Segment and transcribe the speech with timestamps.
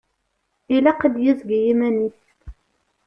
[0.75, 2.19] Ilaq ad d-yezg d yiman-is.